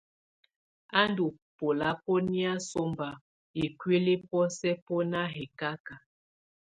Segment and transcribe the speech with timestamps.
[0.99, 1.25] Á ndù
[1.57, 3.09] bɛlabɔnɛ̀á sɔmba
[3.63, 5.95] ikuili bɔ̀ósɛ bɔ nà hɛkaka.